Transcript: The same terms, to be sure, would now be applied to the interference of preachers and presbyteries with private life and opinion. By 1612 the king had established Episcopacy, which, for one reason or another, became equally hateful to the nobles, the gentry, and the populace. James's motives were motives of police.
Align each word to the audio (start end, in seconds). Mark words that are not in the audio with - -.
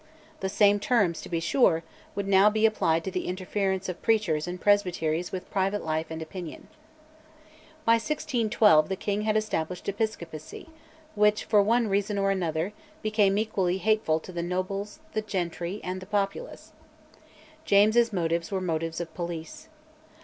The 0.39 0.49
same 0.49 0.79
terms, 0.79 1.21
to 1.21 1.29
be 1.29 1.39
sure, 1.39 1.83
would 2.15 2.27
now 2.27 2.49
be 2.49 2.65
applied 2.65 3.03
to 3.03 3.11
the 3.11 3.27
interference 3.27 3.87
of 3.87 4.01
preachers 4.01 4.47
and 4.47 4.59
presbyteries 4.59 5.31
with 5.31 5.51
private 5.51 5.85
life 5.85 6.07
and 6.09 6.23
opinion. 6.23 6.69
By 7.85 7.99
1612 8.01 8.89
the 8.89 8.95
king 8.95 9.21
had 9.21 9.37
established 9.37 9.87
Episcopacy, 9.87 10.69
which, 11.13 11.43
for 11.45 11.61
one 11.61 11.87
reason 11.87 12.17
or 12.17 12.31
another, 12.31 12.73
became 13.03 13.37
equally 13.37 13.77
hateful 13.77 14.19
to 14.21 14.31
the 14.31 14.41
nobles, 14.41 14.97
the 15.13 15.21
gentry, 15.21 15.79
and 15.83 16.01
the 16.01 16.07
populace. 16.07 16.71
James's 17.63 18.11
motives 18.11 18.51
were 18.51 18.59
motives 18.59 18.99
of 18.99 19.13
police. 19.13 19.69